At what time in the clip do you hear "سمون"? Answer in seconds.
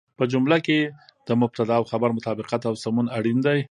2.83-3.07